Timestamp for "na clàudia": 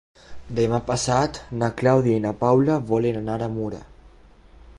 1.63-2.17